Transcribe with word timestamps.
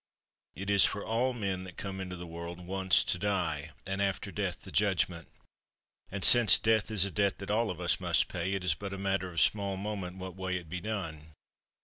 It 0.55 0.71
is 0.71 0.83
for 0.83 1.05
all 1.05 1.31
men 1.31 1.63
that 1.65 1.77
come 1.77 1.99
into 2.01 2.15
the 2.15 2.25
world 2.25 2.59
once 2.59 3.03
to 3.03 3.19
die; 3.19 3.69
and 3.85 4.01
after 4.01 4.31
death 4.31 4.61
the 4.61 4.71
judgment! 4.71 5.27
And 6.09 6.23
since 6.23 6.57
death 6.57 6.89
is 6.89 7.05
a 7.05 7.11
debt 7.11 7.37
that 7.37 7.51
ail 7.51 7.69
of 7.69 7.79
us 7.79 7.99
must 7.99 8.27
pay, 8.27 8.53
it 8.55 8.63
is 8.63 8.73
but 8.73 8.95
a 8.95 8.97
matter 8.97 9.31
of 9.31 9.39
small 9.39 9.77
moment 9.77 10.17
what 10.17 10.35
way 10.35 10.55
it 10.57 10.71
be 10.71 10.81
done. 10.81 11.33